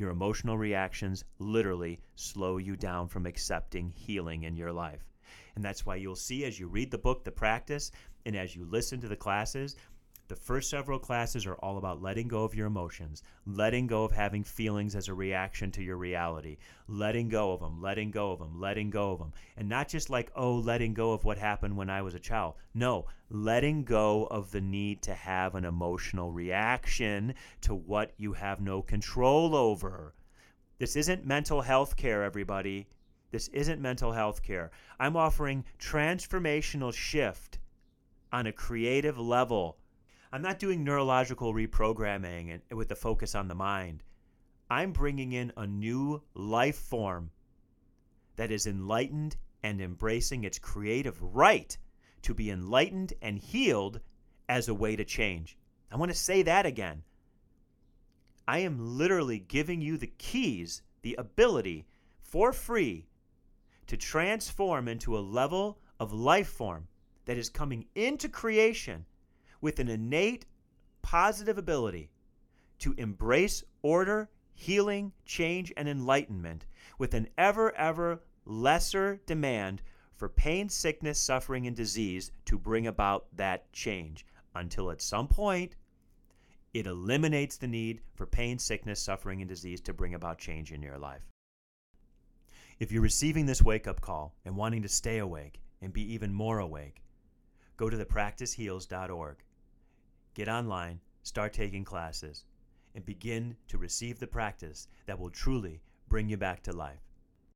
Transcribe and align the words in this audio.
your 0.00 0.10
emotional 0.10 0.56
reactions 0.56 1.24
literally 1.38 2.00
slow 2.14 2.56
you 2.56 2.74
down 2.74 3.06
from 3.06 3.26
accepting 3.26 3.90
healing 3.90 4.44
in 4.44 4.56
your 4.56 4.72
life. 4.72 5.04
And 5.54 5.64
that's 5.64 5.84
why 5.84 5.96
you'll 5.96 6.16
see 6.16 6.44
as 6.44 6.58
you 6.58 6.66
read 6.66 6.90
the 6.90 6.98
book, 6.98 7.22
The 7.22 7.30
Practice, 7.30 7.92
and 8.24 8.34
as 8.34 8.56
you 8.56 8.64
listen 8.64 9.00
to 9.02 9.08
the 9.08 9.16
classes, 9.16 9.76
the 10.30 10.36
first 10.36 10.70
several 10.70 11.00
classes 11.00 11.44
are 11.44 11.56
all 11.56 11.76
about 11.76 12.00
letting 12.00 12.28
go 12.28 12.44
of 12.44 12.54
your 12.54 12.68
emotions, 12.68 13.24
letting 13.46 13.88
go 13.88 14.04
of 14.04 14.12
having 14.12 14.44
feelings 14.44 14.94
as 14.94 15.08
a 15.08 15.12
reaction 15.12 15.72
to 15.72 15.82
your 15.82 15.96
reality, 15.96 16.56
letting 16.86 17.28
go 17.28 17.50
of 17.50 17.58
them, 17.58 17.82
letting 17.82 18.12
go 18.12 18.30
of 18.30 18.38
them, 18.38 18.60
letting 18.60 18.90
go 18.90 19.10
of 19.10 19.18
them. 19.18 19.32
And 19.56 19.68
not 19.68 19.88
just 19.88 20.08
like, 20.08 20.30
oh, 20.36 20.54
letting 20.54 20.94
go 20.94 21.10
of 21.10 21.24
what 21.24 21.36
happened 21.36 21.76
when 21.76 21.90
I 21.90 22.02
was 22.02 22.14
a 22.14 22.20
child. 22.20 22.54
No, 22.74 23.06
letting 23.28 23.82
go 23.82 24.28
of 24.30 24.52
the 24.52 24.60
need 24.60 25.02
to 25.02 25.14
have 25.14 25.56
an 25.56 25.64
emotional 25.64 26.30
reaction 26.30 27.34
to 27.62 27.74
what 27.74 28.12
you 28.16 28.32
have 28.34 28.60
no 28.60 28.82
control 28.82 29.56
over. 29.56 30.14
This 30.78 30.94
isn't 30.94 31.26
mental 31.26 31.62
health 31.62 31.96
care, 31.96 32.22
everybody. 32.22 32.86
This 33.32 33.48
isn't 33.48 33.82
mental 33.82 34.12
health 34.12 34.44
care. 34.44 34.70
I'm 35.00 35.16
offering 35.16 35.64
transformational 35.80 36.94
shift 36.94 37.58
on 38.32 38.46
a 38.46 38.52
creative 38.52 39.18
level 39.18 39.79
I'm 40.32 40.42
not 40.42 40.60
doing 40.60 40.84
neurological 40.84 41.52
reprogramming 41.52 42.52
and, 42.52 42.78
with 42.78 42.88
the 42.88 42.94
focus 42.94 43.34
on 43.34 43.48
the 43.48 43.54
mind. 43.56 44.04
I'm 44.70 44.92
bringing 44.92 45.32
in 45.32 45.52
a 45.56 45.66
new 45.66 46.22
life 46.34 46.78
form 46.78 47.32
that 48.36 48.52
is 48.52 48.64
enlightened 48.66 49.36
and 49.64 49.80
embracing 49.80 50.44
its 50.44 50.58
creative 50.58 51.20
right 51.20 51.76
to 52.22 52.32
be 52.32 52.48
enlightened 52.48 53.12
and 53.20 53.38
healed 53.38 54.00
as 54.48 54.68
a 54.68 54.74
way 54.74 54.94
to 54.94 55.04
change. 55.04 55.58
I 55.90 55.96
want 55.96 56.12
to 56.12 56.16
say 56.16 56.42
that 56.42 56.64
again. 56.64 57.02
I 58.46 58.58
am 58.60 58.98
literally 58.98 59.40
giving 59.40 59.80
you 59.80 59.96
the 59.96 60.12
keys, 60.18 60.82
the 61.02 61.16
ability 61.16 61.86
for 62.20 62.52
free 62.52 63.08
to 63.88 63.96
transform 63.96 64.86
into 64.86 65.18
a 65.18 65.20
level 65.20 65.80
of 65.98 66.12
life 66.12 66.48
form 66.48 66.86
that 67.24 67.36
is 67.36 67.48
coming 67.48 67.86
into 67.96 68.28
creation 68.28 69.04
with 69.60 69.78
an 69.78 69.88
innate 69.88 70.46
positive 71.02 71.58
ability 71.58 72.10
to 72.78 72.94
embrace 72.96 73.62
order, 73.82 74.30
healing, 74.52 75.12
change, 75.24 75.72
and 75.76 75.88
enlightenment 75.88 76.66
with 76.98 77.14
an 77.14 77.28
ever, 77.38 77.74
ever 77.76 78.22
lesser 78.44 79.20
demand 79.26 79.82
for 80.16 80.28
pain, 80.28 80.68
sickness, 80.68 81.20
suffering, 81.20 81.66
and 81.66 81.76
disease 81.76 82.30
to 82.44 82.58
bring 82.58 82.86
about 82.86 83.26
that 83.36 83.72
change 83.72 84.26
until 84.54 84.90
at 84.90 85.00
some 85.00 85.28
point 85.28 85.76
it 86.72 86.86
eliminates 86.86 87.56
the 87.56 87.66
need 87.66 88.00
for 88.14 88.26
pain, 88.26 88.58
sickness, 88.58 89.00
suffering, 89.00 89.40
and 89.40 89.48
disease 89.48 89.80
to 89.80 89.92
bring 89.92 90.14
about 90.14 90.38
change 90.38 90.72
in 90.72 90.82
your 90.82 90.98
life. 90.98 91.26
If 92.78 92.92
you're 92.92 93.02
receiving 93.02 93.46
this 93.46 93.62
wake 93.62 93.86
up 93.86 94.00
call 94.00 94.34
and 94.44 94.56
wanting 94.56 94.82
to 94.82 94.88
stay 94.88 95.18
awake 95.18 95.60
and 95.82 95.92
be 95.92 96.14
even 96.14 96.32
more 96.32 96.58
awake, 96.58 97.02
go 97.76 97.90
to 97.90 97.96
thepracticeheals.org 97.96 99.36
get 100.34 100.48
online, 100.48 101.00
start 101.22 101.52
taking 101.52 101.84
classes, 101.84 102.44
and 102.94 103.04
begin 103.04 103.56
to 103.68 103.78
receive 103.78 104.18
the 104.18 104.26
practice 104.26 104.88
that 105.06 105.18
will 105.18 105.30
truly 105.30 105.80
bring 106.08 106.28
you 106.28 106.36
back 106.36 106.62
to 106.62 106.72
life. 106.72 107.09